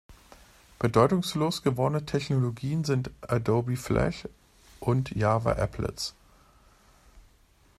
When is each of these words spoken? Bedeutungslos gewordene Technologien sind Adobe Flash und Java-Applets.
Bedeutungslos 0.79 1.61
gewordene 1.61 2.03
Technologien 2.07 2.83
sind 2.83 3.11
Adobe 3.27 3.77
Flash 3.77 4.27
und 4.79 5.11
Java-Applets. 5.11 6.15